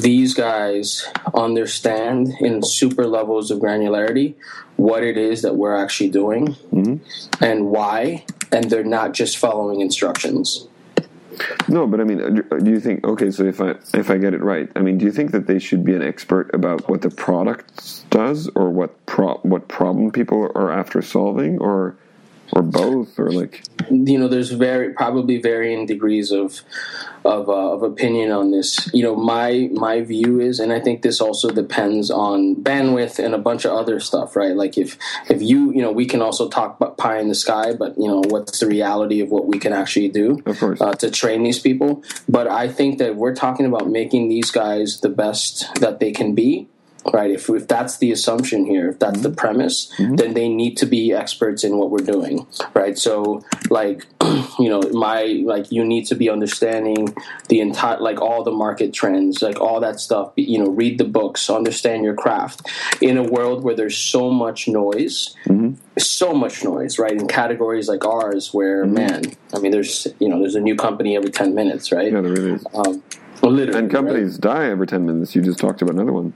these 0.00 0.34
guys 0.34 1.06
understand 1.34 2.28
in 2.40 2.62
super 2.62 3.06
levels 3.06 3.50
of 3.50 3.58
granularity 3.58 4.34
what 4.76 5.02
it 5.02 5.16
is 5.16 5.42
that 5.42 5.56
we're 5.56 5.76
actually 5.76 6.08
doing 6.08 6.48
mm-hmm. 6.72 7.44
and 7.44 7.66
why 7.66 8.24
and 8.52 8.70
they're 8.70 8.84
not 8.84 9.12
just 9.12 9.36
following 9.36 9.80
instructions 9.80 10.66
No, 11.68 11.86
but 11.86 12.00
I 12.00 12.04
mean, 12.04 12.18
do 12.18 12.42
do 12.60 12.70
you 12.70 12.80
think? 12.80 13.04
Okay, 13.04 13.30
so 13.30 13.44
if 13.44 13.60
I 13.60 13.76
if 13.94 14.10
I 14.10 14.18
get 14.18 14.34
it 14.34 14.42
right, 14.42 14.68
I 14.76 14.80
mean, 14.80 14.98
do 14.98 15.04
you 15.04 15.12
think 15.12 15.30
that 15.30 15.46
they 15.46 15.58
should 15.58 15.84
be 15.84 15.94
an 15.94 16.02
expert 16.02 16.52
about 16.52 16.88
what 16.88 17.00
the 17.00 17.10
product 17.10 18.10
does, 18.10 18.48
or 18.54 18.70
what 18.70 19.06
pro 19.06 19.34
what 19.42 19.68
problem 19.68 20.10
people 20.10 20.50
are 20.54 20.70
after 20.70 21.00
solving, 21.00 21.58
or 21.58 21.96
or 22.52 22.62
both, 22.62 23.18
or 23.18 23.30
like? 23.30 23.62
you 23.90 24.18
know 24.18 24.28
there's 24.28 24.50
very 24.50 24.92
probably 24.92 25.38
varying 25.40 25.86
degrees 25.86 26.30
of 26.30 26.60
of, 27.24 27.48
uh, 27.48 27.72
of 27.74 27.82
opinion 27.82 28.30
on 28.30 28.50
this 28.50 28.88
you 28.94 29.02
know 29.02 29.16
my 29.16 29.68
my 29.72 30.00
view 30.00 30.38
is 30.40 30.60
and 30.60 30.72
i 30.72 30.78
think 30.78 31.02
this 31.02 31.20
also 31.20 31.50
depends 31.50 32.10
on 32.10 32.54
bandwidth 32.56 33.18
and 33.22 33.34
a 33.34 33.38
bunch 33.38 33.64
of 33.64 33.72
other 33.72 33.98
stuff 33.98 34.36
right 34.36 34.54
like 34.54 34.78
if 34.78 34.96
if 35.28 35.42
you 35.42 35.72
you 35.72 35.82
know 35.82 35.90
we 35.92 36.06
can 36.06 36.22
also 36.22 36.48
talk 36.48 36.76
about 36.76 36.96
pie 36.98 37.18
in 37.18 37.28
the 37.28 37.34
sky 37.34 37.74
but 37.74 37.98
you 37.98 38.06
know 38.06 38.22
what's 38.28 38.60
the 38.60 38.66
reality 38.66 39.20
of 39.20 39.30
what 39.30 39.46
we 39.46 39.58
can 39.58 39.72
actually 39.72 40.08
do 40.08 40.40
Of 40.46 40.58
course. 40.60 40.80
uh, 40.80 40.92
to 40.94 41.10
train 41.10 41.42
these 41.42 41.58
people 41.58 42.02
but 42.28 42.46
i 42.46 42.68
think 42.68 42.98
that 42.98 43.16
we're 43.16 43.34
talking 43.34 43.66
about 43.66 43.88
making 43.90 44.28
these 44.28 44.50
guys 44.50 45.00
the 45.00 45.08
best 45.10 45.68
that 45.80 46.00
they 46.00 46.12
can 46.12 46.34
be 46.34 46.68
right? 47.12 47.30
If, 47.30 47.48
if 47.50 47.66
that's 47.68 47.98
the 47.98 48.12
assumption 48.12 48.66
here, 48.66 48.88
if 48.90 48.98
that's 48.98 49.20
the 49.22 49.30
premise, 49.30 49.90
Mm-hmm. 49.98 50.16
then 50.16 50.34
they 50.34 50.48
need 50.48 50.76
to 50.78 50.86
be 50.86 51.12
experts 51.12 51.64
in 51.64 51.76
what 51.78 51.90
we're 51.90 51.98
doing, 51.98 52.46
right? 52.74 52.96
So, 52.98 53.42
like, 53.70 54.06
you 54.58 54.68
know, 54.68 54.80
my 54.92 55.42
like, 55.44 55.70
you 55.72 55.84
need 55.84 56.06
to 56.06 56.14
be 56.14 56.28
understanding 56.30 57.14
the 57.48 57.60
entire, 57.60 57.98
like, 58.00 58.20
all 58.20 58.44
the 58.44 58.50
market 58.52 58.92
trends, 58.94 59.42
like 59.42 59.60
all 59.60 59.80
that 59.80 60.00
stuff. 60.00 60.32
You 60.36 60.58
know, 60.58 60.70
read 60.70 60.98
the 60.98 61.04
books, 61.04 61.50
understand 61.50 62.04
your 62.04 62.14
craft. 62.14 62.68
In 63.00 63.16
a 63.16 63.22
world 63.24 63.64
where 63.64 63.74
there's 63.74 63.96
so 63.96 64.30
much 64.30 64.68
noise, 64.68 65.34
Mm-hmm. 65.46 65.74
so 65.98 66.32
much 66.34 66.62
noise, 66.64 66.98
right? 66.98 67.12
In 67.12 67.26
categories 67.26 67.88
like 67.88 68.04
ours, 68.04 68.52
where 68.54 68.84
man, 68.86 69.22
I 69.54 69.58
mean, 69.58 69.72
there's 69.72 70.06
you 70.18 70.28
know, 70.28 70.38
there's 70.38 70.54
a 70.54 70.60
new 70.60 70.76
company 70.76 71.16
every 71.16 71.30
ten 71.30 71.54
minutes, 71.54 71.90
right? 71.92 72.12
Yeah, 72.12 72.20
there 72.20 72.32
really 72.32 72.52
is. 72.52 72.66
Um, 72.74 73.02
literally, 73.42 73.78
And 73.78 73.90
companies 73.90 74.38
die 74.38 74.66
every 74.70 74.86
10 74.86 75.06
minutes. 75.06 75.34
You 75.34 75.40
just 75.42 75.58
talked 75.58 75.80
about 75.82 75.94
another 75.94 76.12
one. 76.12 76.32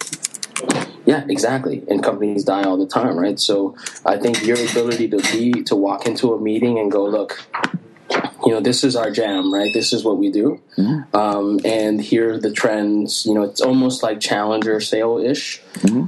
Yeah, 1.05 1.25
exactly. 1.29 1.83
And 1.89 2.03
companies 2.03 2.45
die 2.45 2.63
all 2.63 2.77
the 2.77 2.87
time, 2.87 3.19
right? 3.19 3.39
So 3.39 3.77
I 4.05 4.17
think 4.17 4.45
your 4.45 4.57
ability 4.57 5.09
to 5.09 5.19
be 5.33 5.63
to 5.65 5.77
walk 5.77 6.07
into 6.07 6.33
a 6.35 6.41
meeting 6.41 6.79
and 6.79 6.91
go, 6.91 7.05
look, 7.05 7.47
you 8.45 8.53
know, 8.53 8.61
this 8.61 8.85
is 8.85 8.97
our 8.97 9.11
jam, 9.11 9.53
right? 9.53 9.73
This 9.73 9.93
is 9.93 10.05
what 10.05 10.19
we 10.19 10.31
do, 10.31 10.61
um, 11.15 11.61
and 11.65 12.01
here 12.01 12.35
are 12.35 12.39
the 12.39 12.53
trends. 12.53 13.25
You 13.25 13.35
know, 13.35 13.43
it's 13.43 13.61
almost 13.61 14.03
like 14.03 14.21
challenger 14.21 14.81
sale 14.81 15.19
ish, 15.19 15.63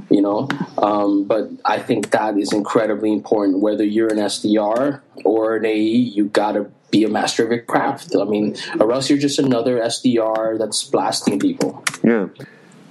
you 0.09 0.21
know. 0.21 0.47
Um, 0.77 1.25
but 1.25 1.49
I 1.65 1.79
think 1.79 2.11
that 2.11 2.37
is 2.37 2.53
incredibly 2.53 3.11
important. 3.11 3.59
Whether 3.59 3.83
you're 3.83 4.09
an 4.09 4.17
SDR 4.19 5.01
or 5.25 5.55
an 5.55 5.65
AE, 5.65 5.75
you 5.77 6.25
got 6.25 6.53
to 6.53 6.71
be 6.91 7.03
a 7.03 7.09
master 7.09 7.43
of 7.43 7.51
your 7.51 7.61
craft. 7.63 8.15
I 8.15 8.23
mean, 8.23 8.55
or 8.79 8.91
else 8.91 9.09
you're 9.09 9.19
just 9.19 9.39
another 9.39 9.79
SDR 9.79 10.57
that's 10.57 10.83
blasting 10.83 11.39
people. 11.39 11.83
Yeah. 12.03 12.27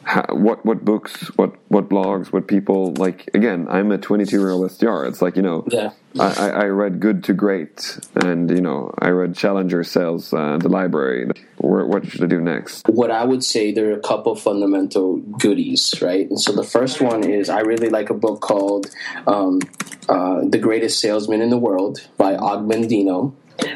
How, 0.07 0.25
what 0.31 0.65
what 0.65 0.85
books, 0.85 1.37
what 1.37 1.57
what 1.67 1.89
blogs, 1.89 2.29
what 2.29 2.47
people 2.47 2.95
like? 2.95 3.29
Again, 3.35 3.67
I'm 3.69 3.91
a 3.91 3.99
22 3.99 4.39
year 4.39 4.51
old 4.51 4.71
SDR. 4.71 5.09
It's 5.09 5.21
like 5.21 5.35
you 5.35 5.43
know, 5.43 5.65
Yeah. 5.67 5.91
I, 6.19 6.51
I, 6.51 6.65
read 6.67 7.01
Good 7.01 7.25
to 7.25 7.35
Great, 7.35 7.99
and 8.15 8.49
you 8.49 8.61
know, 8.61 8.95
I 9.01 9.09
read 9.09 9.37
Challenger 9.37 9.83
Sales, 9.85 10.33
uh, 10.33 10.59
the 10.59 10.69
library. 10.69 11.29
What 11.59 12.07
should 12.07 12.23
I 12.23 12.27
do 12.27 12.41
next? 12.41 12.89
what 12.89 13.11
I 13.11 13.25
would 13.25 13.43
say 13.43 13.73
there 13.73 13.91
are 13.91 13.99
a 13.99 14.01
couple 14.01 14.35
fundamental 14.37 15.17
goodies, 15.17 15.93
right? 16.01 16.31
And 16.31 16.41
so 16.41 16.53
the 16.53 16.63
first 16.65 17.01
one 17.01 17.25
is 17.25 17.51
I 17.51 17.61
really 17.61 17.91
like 17.91 18.09
a 18.09 18.15
book 18.15 18.41
called 18.41 18.87
um, 19.27 19.61
uh, 20.09 20.43
"The 20.49 20.59
Greatest 20.59 21.01
Salesman 21.01 21.43
in 21.43 21.51
the 21.51 21.59
World" 21.59 22.07
by 22.17 22.37
Og 22.37 22.67
Mandino. 22.71 23.35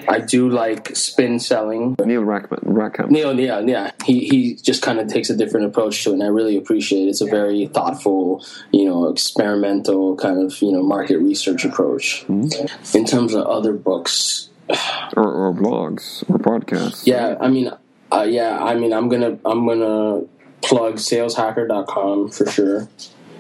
I 0.09 0.21
do 0.21 0.49
like 0.49 0.95
spin 0.97 1.39
selling. 1.39 1.97
Neil 2.05 2.23
Rackham. 2.23 2.59
Rackham. 2.63 3.11
Neil, 3.11 3.39
yeah, 3.39 3.61
yeah. 3.61 3.93
He 4.05 4.27
he 4.29 4.55
just 4.57 4.83
kind 4.83 4.99
of 5.01 5.09
takes 5.09 5.31
a 5.31 5.37
different 5.37 5.67
approach 5.67 6.03
to 6.05 6.11
it, 6.11 6.15
and 6.15 6.23
I 6.23 6.27
really 6.27 6.57
appreciate 6.57 7.07
it. 7.07 7.11
It's 7.11 7.21
a 7.21 7.27
very 7.27 7.67
thoughtful, 7.67 8.45
you 8.73 8.85
know, 8.85 9.09
experimental 9.09 10.17
kind 10.17 10.39
of 10.43 10.61
you 10.61 10.73
know 10.73 10.83
market 10.83 11.19
research 11.19 11.65
approach. 11.65 12.25
In 12.29 13.05
terms 13.07 13.35
of 13.35 13.47
other 13.47 13.73
books, 13.73 14.49
Or, 15.17 15.33
or 15.33 15.53
blogs 15.55 16.23
or 16.31 16.39
podcasts. 16.39 17.07
yeah, 17.07 17.37
I 17.41 17.49
mean, 17.49 17.73
uh, 18.13 18.27
yeah, 18.29 18.63
I 18.63 18.75
mean, 18.75 18.93
I'm 18.93 19.09
gonna 19.09 19.39
I'm 19.45 19.67
gonna 19.67 20.23
plug 20.63 20.95
saleshacker.com 20.97 22.29
for 22.31 22.47
sure. 22.51 22.89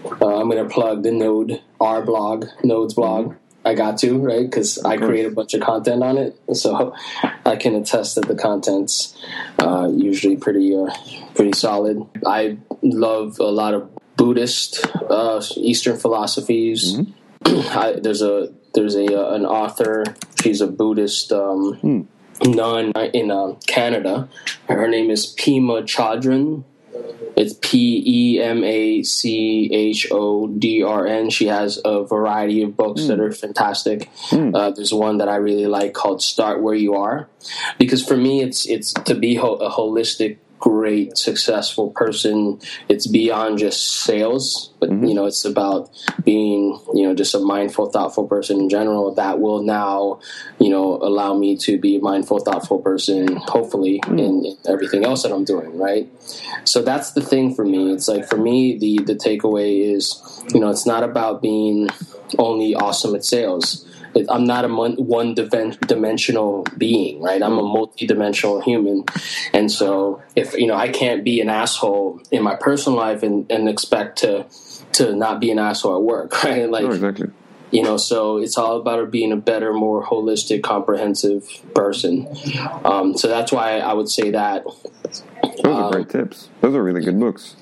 Uh, 0.04 0.40
I'm 0.40 0.49
gonna 0.49 0.68
plug 0.68 1.02
the 1.02 1.12
Node 1.12 1.61
R 1.80 2.02
blog, 2.02 2.47
Node's 2.64 2.94
blog. 2.94 3.35
I 3.64 3.75
got 3.75 3.99
to 3.99 4.19
right 4.19 4.49
because 4.49 4.79
I 4.79 4.97
create 4.97 5.26
a 5.26 5.31
bunch 5.31 5.55
of 5.55 5.61
content 5.61 6.02
on 6.02 6.17
it, 6.17 6.38
so 6.55 6.95
I 7.45 7.57
can 7.57 7.75
attest 7.75 8.14
that 8.14 8.26
the 8.26 8.35
content's 8.35 9.17
uh, 9.59 9.90
usually 9.95 10.37
pretty 10.37 10.75
uh, 10.75 10.90
pretty 11.35 11.52
solid. 11.52 12.02
I 12.26 12.59
love 12.83 13.38
a 13.38 13.45
lot 13.45 13.75
of 13.75 13.90
Buddhist 14.17 14.87
uh, 15.11 15.43
Eastern 15.57 15.99
philosophies. 15.99 16.99
I, 17.45 17.99
there's 18.02 18.23
a 18.23 18.52
there's 18.75 18.95
a 18.95 19.07
uh, 19.07 19.35
an 19.35 19.45
author. 19.45 20.05
She's 20.43 20.61
a 20.61 20.67
Buddhist 20.67 21.33
um, 21.33 22.09
nun 22.43 22.93
in 23.12 23.31
uh, 23.31 23.55
Canada. 23.67 24.29
Her 24.69 24.88
name 24.88 25.11
is 25.11 25.35
Pema 25.35 25.83
Chodron. 25.83 26.64
It's 27.37 27.54
P 27.60 28.02
E 28.06 28.40
M 28.40 28.62
A 28.64 29.02
C 29.02 29.68
H 29.72 30.06
O 30.10 30.46
D 30.49 30.82
R 30.82 31.06
N. 31.06 31.30
She 31.30 31.46
has 31.46 31.80
a 31.84 32.04
variety 32.04 32.62
of 32.62 32.76
books 32.76 33.06
that 33.06 33.20
are 33.20 33.32
fantastic. 33.32 34.08
Uh, 34.32 34.70
there's 34.70 34.92
one 34.92 35.18
that 35.18 35.28
I 35.28 35.37
really 35.37 35.66
like 35.66 35.94
called 35.94 36.22
"Start 36.22 36.60
Where 36.62 36.75
You 36.75 36.94
Are," 36.94 37.28
because 37.78 38.04
for 38.06 38.16
me, 38.16 38.42
it's 38.42 38.66
it's 38.66 38.92
to 38.92 39.14
be 39.14 39.34
ho- 39.37 39.56
a 39.56 39.70
holistic, 39.70 40.38
great, 40.61 41.17
successful 41.19 41.90
person. 41.90 42.61
It's 42.88 43.07
beyond 43.07 43.59
just 43.59 44.02
sales, 44.02 44.73
but 44.79 44.90
mm-hmm. 44.90 45.07
you 45.07 45.14
know, 45.14 45.26
it's 45.26 45.45
about 45.45 45.90
being 46.25 46.79
you 46.95 47.07
know 47.07 47.14
just 47.14 47.35
a 47.35 47.40
mindful, 47.40 47.90
thoughtful 47.90 48.29
person 48.29 48.61
in 48.61 48.69
general. 48.69 49.14
That 49.14 49.40
will 49.40 49.62
now 49.62 50.21
you 50.61 50.71
know 50.71 50.99
allow 51.02 51.35
me 51.35 51.57
to 51.59 51.79
be 51.79 51.97
a 51.97 52.00
mindful, 52.00 52.40
thoughtful 52.40 52.79
person. 52.79 53.37
Hopefully, 53.37 54.00
mm-hmm. 54.05 54.19
in, 54.19 54.45
in 54.47 54.57
everything 54.69 55.05
else 55.05 55.23
that 55.25 55.33
I'm 55.33 55.45
doing, 55.45 55.76
right? 55.76 56.09
So 56.64 56.83
that's 56.83 57.12
the 57.12 57.23
thing 57.23 57.55
for 57.55 57.64
me. 57.64 57.93
It's 57.93 58.07
like 58.07 58.29
for 58.29 58.37
me, 58.37 58.79
the 58.79 59.02
the 59.02 59.14
takeaway 59.14 59.93
is, 59.93 60.45
you 60.55 60.61
know, 60.61 60.71
it's 60.71 60.87
not 60.87 61.02
about 61.02 61.43
being 61.43 61.88
only 62.38 62.75
awesome 62.75 63.14
at 63.14 63.25
sales. 63.25 63.87
I'm 64.29 64.45
not 64.45 64.64
a 64.64 64.69
one 64.69 65.35
dimensional 65.35 66.64
being, 66.76 67.23
right? 67.23 67.43
I'm 67.43 67.59
a 67.59 67.62
multi-dimensional 67.62 68.61
human, 68.62 69.05
and 69.52 69.71
so 69.71 70.23
if 70.37 70.55
you 70.55 70.67
know, 70.67 70.75
I 70.75 70.88
can't 70.88 71.25
be 71.25 71.40
an 71.40 71.49
asshole 71.49 72.21
in 72.31 72.43
my 72.43 72.57
personal 72.57 72.99
life 72.99 73.23
and, 73.23 73.50
and 73.50 73.69
expect 73.69 74.19
to 74.19 74.47
to 74.93 75.14
not 75.14 75.40
be 75.40 75.50
an 75.50 75.59
asshole 75.59 75.97
at 75.97 76.02
work, 76.02 76.43
right? 76.45 76.69
Like 76.69 76.85
Oh, 76.85 76.90
exactly. 76.90 77.31
you 77.71 77.83
know 77.83 77.97
so 77.97 78.38
it's 78.38 78.59
all 78.59 78.76
about 78.79 79.11
being 79.12 79.31
a 79.31 79.37
better 79.37 79.73
more 79.73 80.05
holistic 80.05 80.61
comprehensive 80.64 81.47
person 81.75 82.26
um, 82.85 83.17
so 83.17 83.29
that's 83.29 83.52
why 83.52 83.79
i 83.79 83.93
would 83.93 84.09
say 84.09 84.33
that 84.33 84.64
Those 85.62 85.76
are 85.76 85.90
great 85.93 86.09
tips. 86.09 86.49
Those 86.61 86.75
are 86.75 86.83
really 86.83 87.00
good 87.05 87.19
books. 87.21 87.55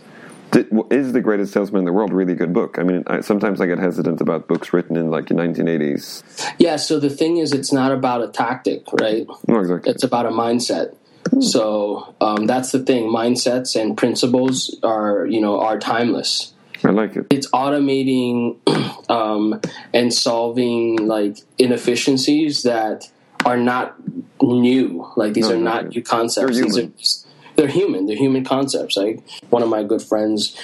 Is 0.54 1.12
the 1.12 1.20
greatest 1.20 1.52
salesman 1.52 1.80
in 1.80 1.84
the 1.84 1.92
world 1.92 2.12
really 2.12 2.32
a 2.32 2.36
good 2.36 2.52
book? 2.54 2.78
I 2.78 2.82
mean, 2.82 3.04
I, 3.06 3.20
sometimes 3.20 3.60
I 3.60 3.66
get 3.66 3.78
hesitant 3.78 4.20
about 4.20 4.48
books 4.48 4.72
written 4.72 4.96
in 4.96 5.10
like 5.10 5.26
the 5.28 5.34
1980s. 5.34 6.22
yeah 6.58 6.76
so 6.76 6.98
the 6.98 7.10
thing 7.10 7.36
is 7.36 7.52
it's 7.52 7.72
not 7.72 7.92
about 7.92 8.22
a 8.22 8.28
tactic 8.28 8.82
right 9.00 9.26
No, 9.46 9.58
exactly. 9.60 9.90
it's 9.92 10.02
about 10.04 10.26
a 10.26 10.30
mindset 10.30 10.94
so 11.40 12.14
um, 12.22 12.46
that's 12.46 12.72
the 12.72 12.78
thing 12.78 13.04
mindsets 13.12 13.78
and 13.78 13.96
principles 13.96 14.78
are 14.82 15.26
you 15.26 15.40
know 15.40 15.60
are 15.60 15.78
timeless 15.78 16.54
I 16.84 16.90
like 16.90 17.16
it. 17.16 17.26
it's 17.30 17.48
automating 17.50 18.56
um, 19.10 19.60
and 19.92 20.14
solving 20.14 21.06
like 21.06 21.36
inefficiencies 21.58 22.62
that 22.62 23.04
are 23.44 23.56
not 23.56 23.96
new. 24.40 25.06
Like 25.16 25.34
these 25.34 25.48
No, 25.48 25.54
are 25.54 25.58
no, 25.58 25.64
not 25.64 25.84
no. 25.84 25.90
new 25.90 26.02
concepts. 26.02 26.56
These 26.56 26.78
are 26.78 26.88
they're 27.58 27.66
human. 27.68 28.06
They're 28.06 28.16
human 28.16 28.44
concepts. 28.44 28.96
Like 28.96 29.20
one 29.50 29.62
of 29.62 29.68
my 29.68 29.82
good 29.82 30.00
friends, 30.00 30.56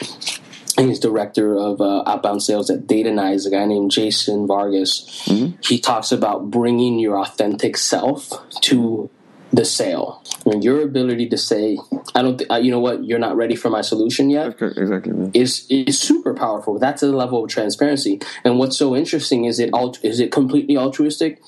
he's 0.79 1.01
director 1.01 1.57
of 1.59 1.81
uh, 1.81 2.05
outbound 2.07 2.43
sales 2.43 2.71
at 2.71 2.87
Datanyze, 2.87 3.47
a 3.47 3.51
guy 3.51 3.65
named 3.67 3.91
Jason 3.91 4.47
Vargas. 4.47 5.25
Mm-hmm. 5.27 5.57
He 5.61 5.79
talks 5.81 6.13
about 6.13 6.51
bringing 6.51 6.99
your 7.01 7.19
authentic 7.19 7.77
self 7.77 8.31
to 8.63 9.11
the 9.53 9.65
sale. 9.65 10.23
I 10.47 10.51
mean, 10.51 10.63
your 10.63 10.83
ability 10.83 11.29
to 11.31 11.39
say, 11.39 11.79
"I 12.15 12.23
don't," 12.23 12.39
th- 12.39 12.51
uh, 12.51 12.57
you 12.57 12.71
know 12.71 12.81
what, 12.81 13.05
you're 13.05 13.19
not 13.21 13.37
ready 13.37 13.57
for 13.57 13.71
my 13.71 13.83
solution 13.83 14.31
yet 14.31 14.61
Exactly. 14.61 15.31
is 15.35 15.67
is 15.69 15.99
super 15.99 16.35
powerful. 16.35 16.79
That's 16.79 17.03
a 17.03 17.09
level 17.09 17.45
of 17.45 17.51
transparency. 17.51 18.21
And 18.45 18.59
what's 18.59 18.77
so 18.77 18.95
interesting 18.97 19.45
is 19.47 19.59
it 19.59 19.71
alt- 19.73 19.99
is 20.05 20.19
it 20.21 20.31
completely 20.33 20.77
altruistic? 20.77 21.41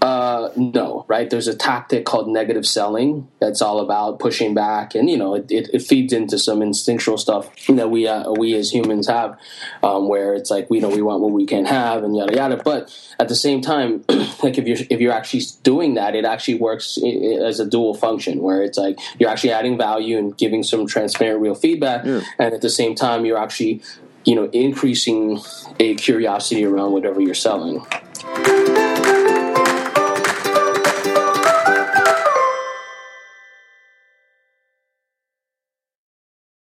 Uh, 0.00 0.50
no, 0.56 1.04
right? 1.08 1.28
There's 1.28 1.48
a 1.48 1.56
tactic 1.56 2.04
called 2.04 2.28
negative 2.28 2.64
selling 2.64 3.26
that's 3.40 3.60
all 3.60 3.80
about 3.80 4.20
pushing 4.20 4.54
back, 4.54 4.94
and 4.94 5.10
you 5.10 5.16
know 5.16 5.34
it, 5.34 5.50
it, 5.50 5.70
it 5.72 5.82
feeds 5.82 6.12
into 6.12 6.38
some 6.38 6.62
instinctual 6.62 7.18
stuff 7.18 7.50
that 7.66 7.90
we 7.90 8.06
uh, 8.06 8.30
we 8.30 8.54
as 8.54 8.72
humans 8.72 9.08
have, 9.08 9.36
um, 9.82 10.08
where 10.08 10.34
it's 10.34 10.50
like 10.50 10.70
we 10.70 10.78
know 10.78 10.88
we 10.88 11.02
want 11.02 11.20
what 11.20 11.32
we 11.32 11.46
can 11.46 11.64
have, 11.64 12.04
and 12.04 12.16
yada 12.16 12.36
yada. 12.36 12.62
But 12.64 12.96
at 13.18 13.28
the 13.28 13.34
same 13.34 13.60
time, 13.60 14.04
like 14.42 14.56
if 14.56 14.68
you're 14.68 14.86
if 14.88 15.00
you're 15.00 15.12
actually 15.12 15.42
doing 15.64 15.94
that, 15.94 16.14
it 16.14 16.24
actually 16.24 16.60
works 16.60 16.96
as 17.42 17.58
a 17.58 17.66
dual 17.66 17.94
function, 17.94 18.40
where 18.40 18.62
it's 18.62 18.78
like 18.78 19.00
you're 19.18 19.30
actually 19.30 19.50
adding 19.50 19.76
value 19.76 20.16
and 20.16 20.36
giving 20.38 20.62
some 20.62 20.86
transparent, 20.86 21.40
real 21.40 21.56
feedback, 21.56 22.04
and 22.04 22.24
at 22.38 22.60
the 22.60 22.70
same 22.70 22.94
time, 22.94 23.24
you're 23.24 23.38
actually 23.38 23.82
you 24.24 24.36
know 24.36 24.48
increasing 24.50 25.40
a 25.80 25.96
curiosity 25.96 26.64
around 26.64 26.92
whatever 26.92 27.20
you're 27.20 27.34
selling. 27.34 27.84